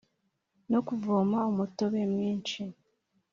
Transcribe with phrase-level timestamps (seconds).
[0.71, 2.61] no kuvoma umutobe mwinshi